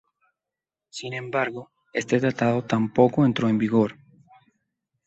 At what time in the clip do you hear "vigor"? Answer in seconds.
3.59-3.97